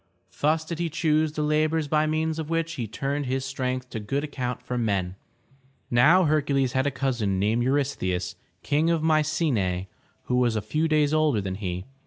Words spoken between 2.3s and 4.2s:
of which he turned his strength to